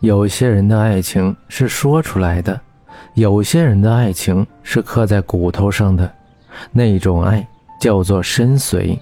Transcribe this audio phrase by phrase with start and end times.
[0.00, 2.60] 有些人的爱情是说出来的，
[3.14, 6.12] 有些人的爱情是刻在骨头上的，
[6.70, 7.46] 那种爱
[7.80, 8.98] 叫做深邃。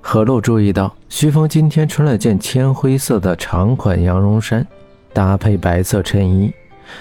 [0.00, 4.66] 何露注意到，徐峰今天穿了件铅灰色的长款羊绒衫，
[5.12, 6.52] 搭配白色衬衣。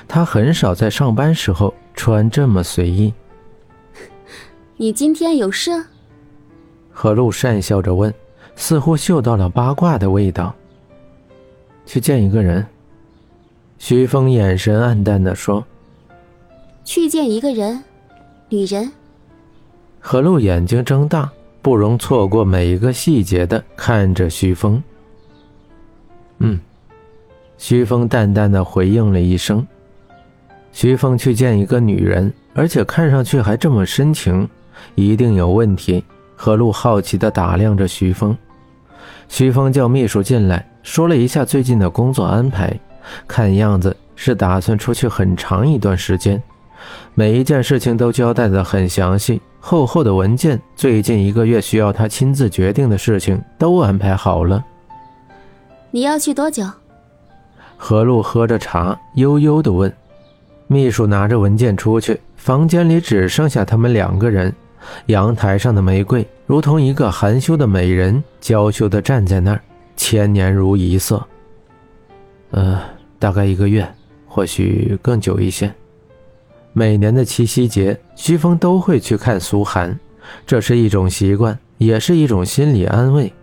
[0.08, 3.14] 他很少在上班时候穿这么随意。
[4.78, 5.72] 你今天有事？
[6.92, 8.14] 何露讪笑着问，
[8.56, 10.54] 似乎嗅到了八卦的味道。
[11.86, 12.66] 去见一个人。
[13.78, 15.66] 徐峰眼神暗淡地说
[16.84, 17.84] ：“去见一个人，
[18.50, 18.92] 女人。”
[20.00, 21.30] 何露眼睛睁大。
[21.60, 24.82] 不容错过每一个细节的看着徐峰。
[26.38, 26.58] 嗯，
[27.58, 29.68] 徐峰淡淡的回应了一声。
[30.72, 34.48] 徐峰去见一个女人，而且看上去还这么深情，
[34.96, 36.02] 一定有问题。
[36.38, 38.38] 何露好奇的打量着徐峰。
[39.28, 42.80] 徐峰叫秘书进来，说了一下最近的工作安排，
[43.28, 46.42] 看样子是打算出去很长一段时间，
[47.14, 49.42] 每一件事情都交代的很详细。
[49.60, 54.64] 厚厚的文件，最近一个月需要他亲自决定的事情都安排好了。
[55.92, 56.64] 你要去多久？
[57.76, 59.92] 何露喝着茶，悠悠地问。
[60.68, 64.54] 秘书拿着文件出去，房间里只剩下他们两个人。
[65.08, 69.62] 阳台上的玫瑰如同一个含羞的美人，娇羞地站在那儿，
[69.98, 71.22] 千年如一色。
[72.52, 72.80] 呃，
[73.20, 73.88] 大概一个月，
[74.28, 75.74] 或许更久一些。
[76.74, 80.00] 每年的七夕节，徐峰都会去看苏寒，
[80.46, 83.34] 这是一种习惯，也是一种心理安慰。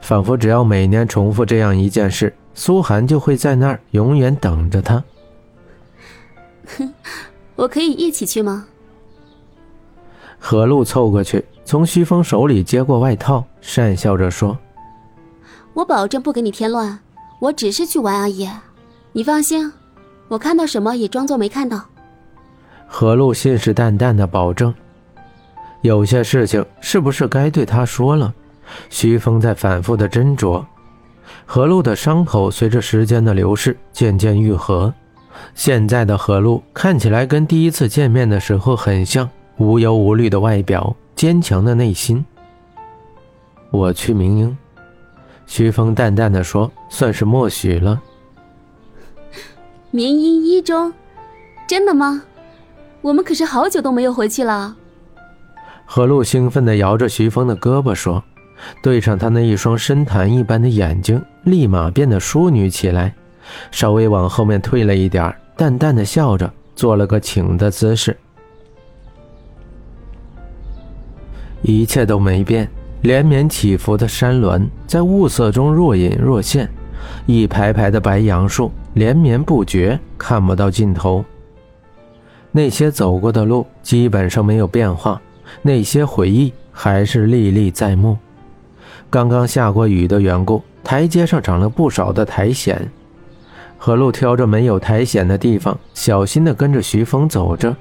[0.00, 5.04] 仿佛只要每年重复这样一件事，苏寒就会在那儿永远等着他。
[6.78, 6.94] 哼，
[7.54, 8.66] 我可以一起去吗？
[10.38, 14.56] 何露凑过去，从徐峰手里接过外套，讪笑着说
[15.74, 16.98] ：“我保证不给你添乱，
[17.40, 18.48] 我只是去玩而已，
[19.16, 19.72] 你放心，
[20.26, 21.80] 我看到什么也装作没看到。”
[22.88, 24.74] 何露信誓旦旦的保证
[25.82, 28.34] ：“有些事情是不是该对他说了？”
[28.90, 30.64] 徐峰在反复的斟酌。
[31.46, 34.92] 何露的伤口随着时间的流逝渐渐愈合，
[35.54, 42.24] 现在的何露看起来跟第一次见面的时候很像，无忧无虑的外表，坚强的内心。
[43.70, 44.58] 我去明英，
[45.46, 48.02] 徐峰淡淡的说：“算是默许了。”
[49.94, 50.92] 明英一中，
[51.68, 52.24] 真的吗？
[53.00, 54.74] 我们可是好久都没有回去了。
[55.84, 58.20] 何露兴奋地摇着徐峰的胳膊说，
[58.82, 63.14] 对上他那一双深潭一般的眼睛，立马变得淑女起来，
[63.70, 68.16] 稍微往后面退了一点，淡淡的笑着，做了个请的姿势。
[71.62, 72.68] 一切都没变，
[73.02, 76.68] 连绵起伏的山峦在雾色中若隐若现，
[77.26, 81.24] 一排排的白杨树连绵不绝，看不到尽头。
[82.50, 85.20] 那些走过的路基本上没有变化，
[85.62, 88.16] 那些回忆还是历历在目。
[89.10, 92.80] 刚刚下过雨的缘故，台阶上长了不少的苔藓。
[93.76, 97.74] 何路挑着没有苔藓的地方，小心地跟着徐峰走着。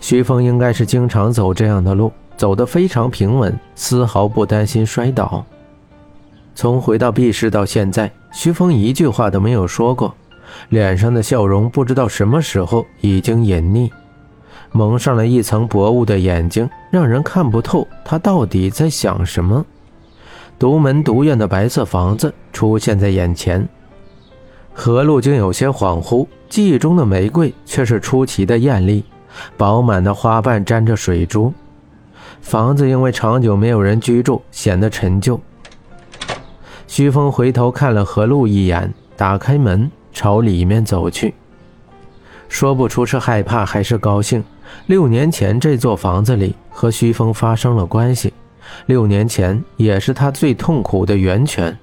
[0.00, 5.44] 徐峰应该是经常走这样的路，走得非常平稳，丝毫不担心摔倒。
[6.60, 10.12] 从回到 B 市到现在，徐峰一句话都没有说过。
[10.70, 13.88] 脸上的笑容不知道什么时候已经隐匿，
[14.72, 19.64] 蒙上了一层薄雾的眼睛，让人看不透他到底在想什么。
[20.58, 23.64] 独门独院的白色房子出现在眼前，
[24.74, 29.04] 何路竟有些恍惚，记忆中的玫瑰却是出奇的艳丽，
[29.56, 31.54] 饱满的花瓣沾着水珠。
[32.40, 35.40] 房子因为长久没有人居住，显得陈旧。
[36.88, 39.88] 徐峰回头看了何路一眼，打开门。
[40.10, 41.32] 朝里面走去，
[42.48, 44.42] 说不出是害怕还是高兴。
[44.86, 48.32] 六年前这座房子里和徐峰发生了关系，
[48.86, 51.78] 六年前也是他最痛苦的源泉。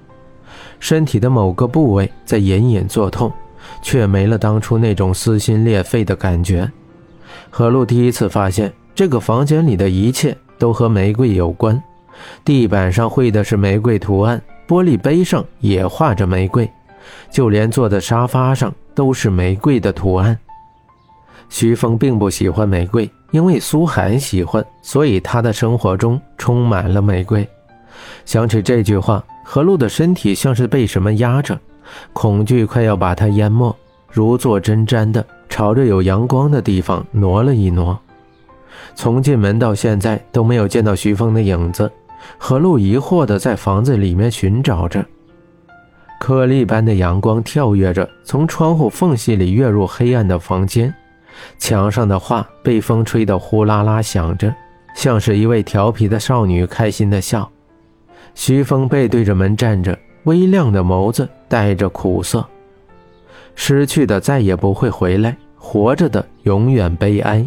[0.78, 3.32] 身体的某个部位在隐隐作痛，
[3.80, 6.70] 却没了当初那种撕心裂肺的感觉。
[7.48, 11.82] 何露第一次发现，这个房间里的一切都和玫瑰有关。
[12.44, 16.70] 地板上绘的是玫瑰图案，玻璃杯上也画着玫瑰。
[17.30, 20.36] 就连坐的沙发上都是玫瑰的图案。
[21.48, 27.48] 徐峰并不喜欢玫瑰，因为苏寒喜欢，所以他的生活中充满了玫瑰。
[28.24, 31.56] 想起这句话，何露的身体像是被什么压着，
[32.12, 33.74] 恐惧快要把他淹没，
[34.10, 37.96] 如坐针毡的朝着有阳光的地方挪了一挪。
[38.96, 41.90] 从进门到现在都没有见到徐峰的影子，
[42.38, 45.04] 何露疑惑地在房子里面寻找着。
[46.18, 50.92] 颗粒般的阳光跳跃着，从窗户缝隙里跃入黑暗的房间。
[51.58, 54.54] 墙上的画被风吹得呼啦啦响着，
[54.94, 57.50] 像是一位调皮的少女开心的笑。
[58.34, 62.44] 徐峰背对着门站着，微亮的眸子带着苦涩。
[63.54, 67.46] 失去的再也不会回来，活着的永远悲哀。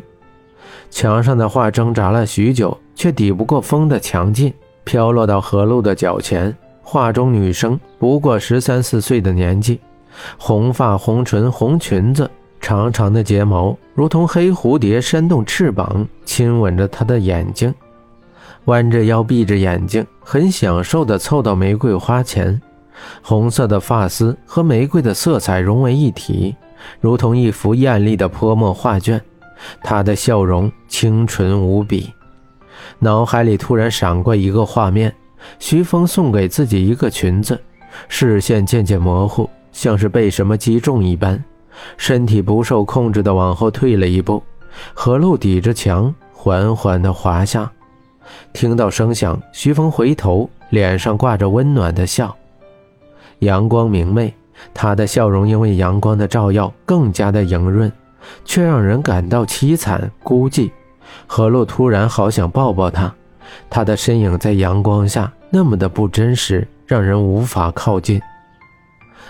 [0.91, 4.53] 墙上的画挣扎了许久，却抵不过风的强劲，
[4.83, 6.53] 飘落到何露的脚前。
[6.83, 9.79] 画中女生不过十三四岁的年纪，
[10.37, 12.29] 红发、红唇、红裙子。
[12.59, 17.73] 长长的睫毛如同黑蝴蝶扇动翅膀，亲吻着他的眼睛，
[18.65, 22.61] 弯着腰，闭着眼睛，很享受地凑到玫瑰花前。
[23.21, 26.53] 红色的发丝和玫瑰的色彩融为一体，
[26.99, 29.21] 如同一幅艳丽的泼墨画卷。
[29.81, 32.11] 她的笑容清纯无比。
[32.99, 35.13] 脑海里突然闪过一个画面：
[35.59, 37.59] 徐峰送给自己一个裙子，
[38.07, 41.43] 视线渐渐模糊，像是被什么击中一般。
[41.95, 44.43] 身体不受控制地往后退了一步，
[44.93, 47.71] 何露抵着墙，缓缓地滑下。
[48.53, 52.35] 听到声响，徐峰回头，脸上挂着温暖的笑。
[53.39, 54.33] 阳光明媚，
[54.73, 57.89] 他的笑容因为阳光的照耀更加的莹润，
[58.43, 60.69] 却让人感到凄惨孤寂。
[61.27, 63.13] 何露突然好想抱抱他，
[63.69, 68.21] 他的身影在阳光下那么的不真实，让人无法靠近。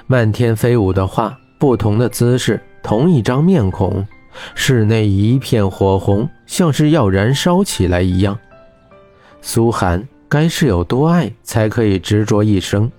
[0.08, 1.38] 漫天飞舞的画。
[1.60, 4.08] 不同的姿势，同一张面孔，
[4.56, 8.40] 室内一片火红，像是要燃烧起来一样。
[9.42, 12.90] 苏寒该是有多爱，才可以执着一生，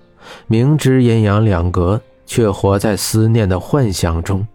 [0.45, 4.45] 明知阴阳两隔，却活在思念的幻想中。